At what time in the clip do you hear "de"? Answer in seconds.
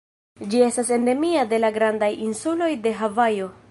1.53-1.61, 2.89-2.99